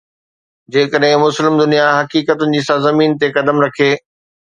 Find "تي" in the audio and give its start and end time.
3.25-3.35